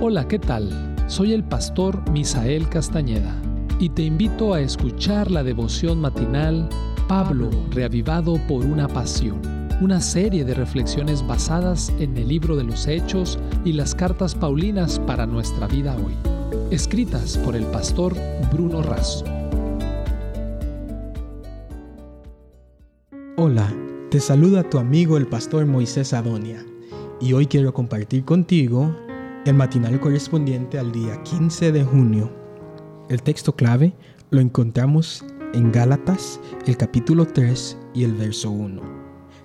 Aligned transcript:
Hola, 0.00 0.28
¿qué 0.28 0.38
tal? 0.38 0.96
Soy 1.06 1.32
el 1.32 1.44
pastor 1.44 2.10
Misael 2.10 2.68
Castañeda 2.68 3.34
y 3.78 3.88
te 3.88 4.02
invito 4.02 4.52
a 4.52 4.60
escuchar 4.60 5.30
la 5.30 5.42
devoción 5.42 6.00
matinal 6.00 6.68
Pablo, 7.08 7.50
reavivado 7.70 8.38
por 8.48 8.64
una 8.64 8.88
pasión, 8.88 9.40
una 9.80 10.00
serie 10.00 10.44
de 10.44 10.54
reflexiones 10.54 11.26
basadas 11.26 11.90
en 11.98 12.16
el 12.16 12.28
libro 12.28 12.56
de 12.56 12.64
los 12.64 12.86
Hechos 12.86 13.38
y 13.64 13.72
las 13.72 13.94
cartas 13.94 14.34
Paulinas 14.34 14.98
para 14.98 15.26
nuestra 15.26 15.68
vida 15.68 15.96
hoy, 15.96 16.14
escritas 16.70 17.38
por 17.38 17.56
el 17.56 17.64
pastor 17.66 18.14
Bruno 18.52 18.82
Razo. 18.82 19.24
Hola, 23.36 23.72
te 24.10 24.20
saluda 24.20 24.68
tu 24.68 24.78
amigo 24.78 25.16
el 25.16 25.26
pastor 25.26 25.66
Moisés 25.66 26.12
Adonia 26.12 26.64
y 27.20 27.32
hoy 27.32 27.46
quiero 27.46 27.72
compartir 27.72 28.24
contigo 28.24 28.94
el 29.44 29.54
matinal 29.54 30.00
correspondiente 30.00 30.78
al 30.78 30.90
día 30.90 31.22
15 31.22 31.72
de 31.72 31.84
junio. 31.84 32.32
El 33.10 33.22
texto 33.22 33.54
clave 33.54 33.94
lo 34.30 34.40
encontramos 34.40 35.24
en 35.52 35.70
Gálatas, 35.70 36.40
el 36.66 36.76
capítulo 36.76 37.26
3 37.26 37.76
y 37.94 38.04
el 38.04 38.14
verso 38.14 38.50
1. 38.50 38.80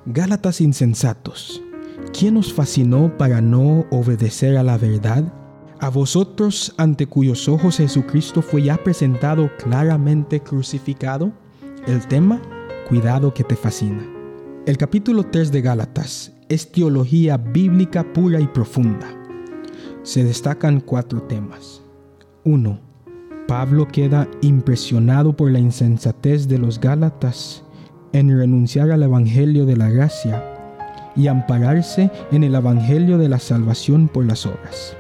Gálatas 0.06 0.62
insensatos, 0.62 1.62
¿quién 2.18 2.38
os 2.38 2.54
fascinó 2.54 3.16
para 3.18 3.42
no 3.42 3.86
obedecer 3.92 4.58
a 4.58 4.64
la 4.64 4.78
verdad? 4.78 5.34
A 5.82 5.90
vosotros 5.90 6.74
ante 6.78 7.06
cuyos 7.06 7.50
ojos 7.50 7.78
Jesucristo 7.78 8.42
fue 8.42 8.64
ya 8.64 8.78
presentado 8.78 9.52
claramente 9.58 10.40
crucificado. 10.40 11.34
El 11.88 12.06
tema, 12.08 12.42
cuidado 12.88 13.34
que 13.34 13.44
te 13.44 13.56
fascina. 13.56 14.06
El 14.66 14.78
capítulo 14.78 15.24
3 15.24 15.52
de 15.52 15.62
Gálatas 15.62 16.34
es 16.48 16.72
teología 16.72 17.38
bíblica 17.38 18.14
pura 18.14 18.40
y 18.40 18.48
profunda 18.48 19.19
se 20.04 20.24
destacan 20.24 20.80
cuatro 20.80 21.22
temas. 21.24 21.82
1. 22.46 22.80
Pablo 23.48 23.88
queda 23.88 24.28
impresionado 24.42 25.36
por 25.36 25.52
la 25.52 25.60
insensatez 25.60 26.48
de 26.48 26.58
los 26.58 26.80
Gálatas 26.80 27.64
en 28.14 28.36
renunciar 28.36 28.92
al 28.92 29.04
Evangelio 29.04 29.66
de 29.66 29.76
la 29.76 29.90
gracia 29.90 30.44
y 31.16 31.28
ampararse 31.28 32.12
en 32.32 32.44
el 32.44 32.56
Evangelio 32.56 33.18
de 33.18 33.30
la 33.30 33.40
salvación 33.40 34.08
por 34.08 34.26
las 34.26 34.46
obras. 34.46 34.96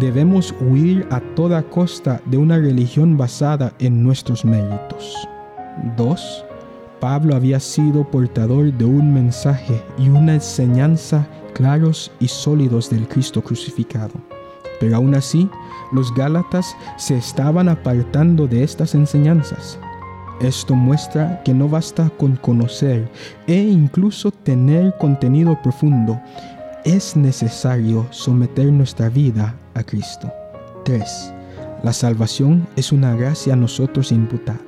Debemos 0.00 0.54
huir 0.60 1.06
a 1.10 1.20
toda 1.34 1.62
costa 1.62 2.20
de 2.26 2.38
una 2.38 2.56
religión 2.56 3.16
basada 3.16 3.74
en 3.78 4.02
nuestros 4.02 4.44
méritos. 4.44 5.28
2. 5.96 6.44
Pablo 7.00 7.34
había 7.34 7.60
sido 7.60 8.08
portador 8.08 8.72
de 8.72 8.84
un 8.84 9.12
mensaje 9.12 9.82
y 9.98 10.08
una 10.08 10.34
enseñanza 10.34 11.26
claros 11.52 12.10
y 12.20 12.28
sólidos 12.28 12.90
del 12.90 13.08
Cristo 13.08 13.42
crucificado. 13.42 14.12
Pero 14.80 14.96
aún 14.96 15.14
así, 15.14 15.48
los 15.92 16.12
Gálatas 16.14 16.76
se 16.96 17.16
estaban 17.16 17.68
apartando 17.68 18.48
de 18.48 18.64
estas 18.64 18.94
enseñanzas. 18.94 19.78
Esto 20.40 20.74
muestra 20.74 21.40
que 21.44 21.54
no 21.54 21.68
basta 21.68 22.10
con 22.18 22.34
conocer 22.34 23.08
e 23.46 23.56
incluso 23.56 24.32
tener 24.32 24.92
contenido 24.98 25.56
profundo, 25.62 26.20
es 26.84 27.14
necesario 27.14 28.08
someter 28.10 28.72
nuestra 28.72 29.08
vida 29.08 29.54
a 29.74 29.84
Cristo. 29.84 30.32
3. 30.84 31.32
La 31.84 31.92
salvación 31.92 32.66
es 32.74 32.90
una 32.90 33.14
gracia 33.14 33.52
a 33.52 33.56
nosotros 33.56 34.10
imputada. 34.10 34.58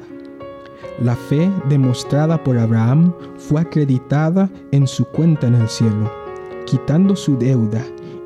La 1.03 1.17
fe 1.17 1.51
demostrada 1.69 2.45
por 2.45 2.57
Abraham 2.57 3.13
fue 3.37 3.63
acreditada 3.63 4.49
en 4.71 4.87
su 4.87 5.05
cuenta 5.07 5.49
en 5.49 5.57
el 5.57 5.69
cielo 5.69 6.24
quitando 6.67 7.17
su 7.17 7.37
deuda, 7.37 7.83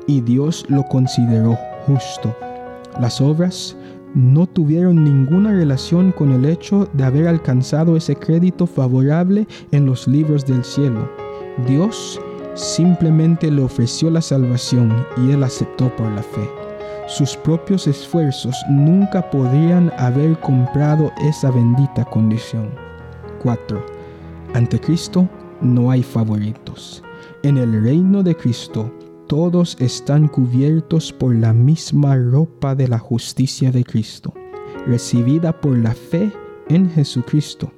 y 0.07 0.21
Dios 0.21 0.65
lo 0.69 0.83
consideró 0.83 1.57
justo. 1.85 2.35
Las 2.99 3.21
obras 3.21 3.75
no 4.15 4.47
tuvieron 4.47 5.03
ninguna 5.03 5.51
relación 5.51 6.11
con 6.11 6.31
el 6.31 6.45
hecho 6.45 6.89
de 6.93 7.03
haber 7.03 7.27
alcanzado 7.27 7.95
ese 7.95 8.15
crédito 8.15 8.65
favorable 8.65 9.47
en 9.71 9.85
los 9.85 10.07
libros 10.07 10.45
del 10.45 10.63
cielo. 10.63 11.09
Dios 11.67 12.19
simplemente 12.55 13.51
le 13.51 13.61
ofreció 13.61 14.09
la 14.09 14.21
salvación 14.21 15.05
y 15.17 15.31
él 15.31 15.43
aceptó 15.43 15.95
por 15.95 16.09
la 16.11 16.23
fe. 16.23 16.49
Sus 17.07 17.35
propios 17.37 17.87
esfuerzos 17.87 18.55
nunca 18.69 19.29
podrían 19.29 19.91
haber 19.97 20.39
comprado 20.39 21.11
esa 21.23 21.49
bendita 21.51 22.05
condición. 22.05 22.69
4. 23.41 23.83
Ante 24.53 24.79
Cristo 24.79 25.27
no 25.61 25.91
hay 25.91 26.03
favoritos. 26.03 27.03
En 27.43 27.57
el 27.57 27.83
reino 27.83 28.23
de 28.23 28.35
Cristo, 28.35 28.93
todos 29.27 29.77
están 29.79 30.27
cubiertos 30.27 31.13
por 31.13 31.35
la 31.35 31.53
misma 31.53 32.15
ropa 32.15 32.75
de 32.75 32.87
la 32.87 32.99
justicia 32.99 33.71
de 33.71 33.83
Cristo, 33.83 34.33
recibida 34.87 35.59
por 35.61 35.77
la 35.77 35.93
fe 35.93 36.31
en 36.67 36.89
Jesucristo, 36.89 37.71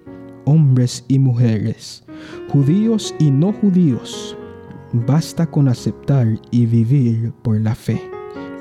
hombres 0.45 1.03
y 1.07 1.19
mujeres, 1.19 2.03
judíos 2.49 3.13
y 3.19 3.31
no 3.31 3.53
judíos. 3.53 4.37
Basta 4.93 5.45
con 5.45 5.67
aceptar 5.67 6.39
y 6.51 6.65
vivir 6.65 7.33
por 7.41 7.59
la 7.59 7.75
fe. 7.75 8.01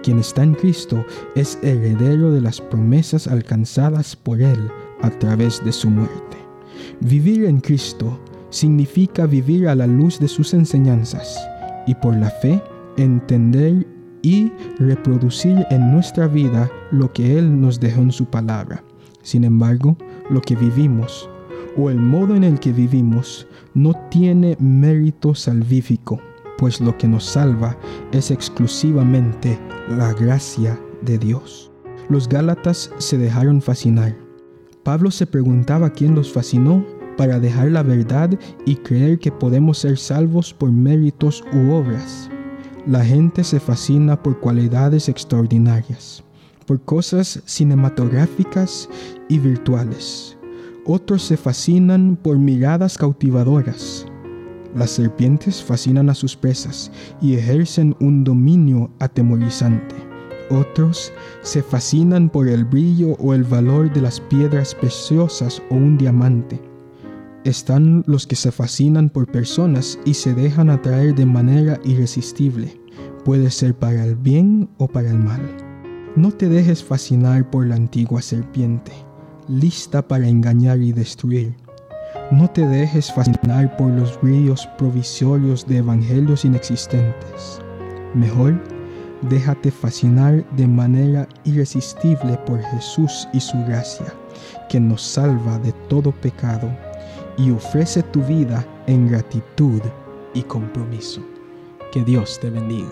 Quien 0.03 0.19
está 0.19 0.42
en 0.42 0.54
Cristo 0.54 1.04
es 1.34 1.59
heredero 1.62 2.32
de 2.32 2.41
las 2.41 2.60
promesas 2.60 3.26
alcanzadas 3.26 4.16
por 4.16 4.41
Él 4.41 4.70
a 5.03 5.10
través 5.10 5.62
de 5.64 5.72
su 5.72 5.91
muerte. 5.91 6.36
Vivir 7.00 7.44
en 7.44 7.60
Cristo 7.60 8.19
significa 8.50 9.26
vivir 9.26 9.68
a 9.68 9.74
la 9.74 9.86
luz 9.86 10.18
de 10.18 10.28
sus 10.28 10.54
enseñanzas 10.54 11.38
y 11.86 11.94
por 11.94 12.16
la 12.16 12.30
fe 12.30 12.62
entender 12.96 13.86
y 14.22 14.52
reproducir 14.78 15.66
en 15.70 15.92
nuestra 15.92 16.26
vida 16.26 16.70
lo 16.90 17.12
que 17.12 17.38
Él 17.38 17.60
nos 17.60 17.80
dejó 17.80 18.02
en 18.02 18.12
su 18.12 18.26
palabra. 18.26 18.84
Sin 19.22 19.44
embargo, 19.44 19.96
lo 20.28 20.40
que 20.40 20.56
vivimos 20.56 21.28
o 21.76 21.90
el 21.90 21.98
modo 21.98 22.34
en 22.34 22.44
el 22.44 22.58
que 22.58 22.72
vivimos 22.72 23.46
no 23.74 23.94
tiene 24.10 24.56
mérito 24.58 25.34
salvífico, 25.34 26.20
pues 26.58 26.80
lo 26.80 26.96
que 26.98 27.08
nos 27.08 27.24
salva 27.24 27.76
es 28.12 28.30
exclusivamente 28.30 29.58
la 29.88 30.12
gracia 30.12 30.78
de 31.02 31.18
Dios. 31.18 31.70
Los 32.08 32.28
Gálatas 32.28 32.92
se 32.98 33.16
dejaron 33.16 33.62
fascinar. 33.62 34.16
Pablo 34.82 35.10
se 35.10 35.26
preguntaba 35.26 35.90
quién 35.90 36.14
los 36.14 36.32
fascinó 36.32 36.84
para 37.16 37.41
dejar 37.41 37.71
la 37.71 37.82
verdad 37.82 38.31
y 38.66 38.76
creer 38.76 39.19
que 39.19 39.32
podemos 39.32 39.78
ser 39.78 39.98
salvos 39.98 40.53
por 40.54 40.71
méritos 40.71 41.44
u 41.53 41.72
obras. 41.72 42.31
La 42.87 43.04
gente 43.04 43.44
se 43.44 43.60
fascina 43.60 44.22
por 44.22 44.41
cualidades 44.41 45.09
extraordinarias, 45.09 46.25
por 46.66 46.81
cosas 46.82 47.43
cinematográficas 47.44 48.88
y 49.28 49.38
virtuales. 49.38 50.38
Otros 50.87 51.22
se 51.22 51.37
fascinan 51.37 52.16
por 52.16 52.38
miradas 52.38 52.97
cautivadoras. 52.97 54.06
Las 54.75 54.91
serpientes 54.91 55.62
fascinan 55.62 56.09
a 56.09 56.15
sus 56.15 56.37
presas 56.37 56.91
y 57.21 57.34
ejercen 57.34 57.94
un 58.00 58.25
dominio 58.25 58.91
atemorizante. 58.98 59.94
Otros 60.50 61.12
se 61.42 61.62
fascinan 61.62 62.28
por 62.28 62.48
el 62.48 62.65
brillo 62.65 63.12
o 63.19 63.34
el 63.34 63.44
valor 63.44 63.92
de 63.92 64.00
las 64.00 64.21
piedras 64.21 64.75
preciosas 64.75 65.62
o 65.71 65.75
un 65.75 65.98
diamante. 65.98 66.69
Están 67.44 68.04
los 68.06 68.26
que 68.26 68.36
se 68.36 68.52
fascinan 68.52 69.08
por 69.08 69.26
personas 69.26 69.98
y 70.04 70.12
se 70.12 70.34
dejan 70.34 70.68
atraer 70.68 71.14
de 71.14 71.24
manera 71.24 71.80
irresistible. 71.84 72.78
Puede 73.24 73.50
ser 73.50 73.74
para 73.74 74.04
el 74.04 74.14
bien 74.14 74.68
o 74.76 74.86
para 74.86 75.08
el 75.08 75.18
mal. 75.18 75.40
No 76.16 76.32
te 76.32 76.50
dejes 76.50 76.84
fascinar 76.84 77.48
por 77.48 77.66
la 77.66 77.76
antigua 77.76 78.20
serpiente, 78.20 78.92
lista 79.48 80.06
para 80.06 80.28
engañar 80.28 80.80
y 80.80 80.92
destruir. 80.92 81.56
No 82.30 82.46
te 82.50 82.66
dejes 82.66 83.10
fascinar 83.10 83.74
por 83.78 83.90
los 83.90 84.20
brillos 84.20 84.68
provisorios 84.76 85.66
de 85.66 85.78
evangelios 85.78 86.44
inexistentes. 86.44 87.58
Mejor, 88.14 88.62
déjate 89.30 89.70
fascinar 89.70 90.44
de 90.56 90.66
manera 90.66 91.26
irresistible 91.44 92.38
por 92.44 92.60
Jesús 92.60 93.26
y 93.32 93.41
su 93.41 93.56
gracia, 93.65 94.12
que 94.68 94.78
nos 94.78 95.00
salva 95.00 95.59
de 95.60 95.72
todo 95.88 96.12
pecado 96.12 96.70
y 97.36 97.50
ofrece 97.50 98.03
tu 98.03 98.22
vida 98.22 98.66
en 98.86 99.09
gratitud 99.09 99.80
y 100.34 100.42
compromiso. 100.42 101.22
Que 101.92 102.04
Dios 102.04 102.38
te 102.41 102.50
bendiga. 102.50 102.88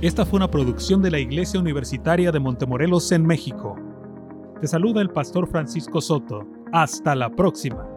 Esta 0.00 0.24
fue 0.24 0.38
una 0.38 0.50
producción 0.50 1.02
de 1.02 1.10
la 1.10 1.18
Iglesia 1.18 1.60
Universitaria 1.60 2.32
de 2.32 2.40
Montemorelos 2.40 3.12
en 3.12 3.26
México. 3.26 3.76
Te 4.58 4.66
saluda 4.66 5.02
el 5.02 5.10
pastor 5.10 5.46
Francisco 5.46 6.00
Soto. 6.00 6.46
Hasta 6.72 7.14
la 7.14 7.28
próxima. 7.28 7.89